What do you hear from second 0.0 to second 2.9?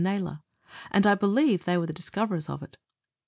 Naylor, and believe they were the dis coverers of it.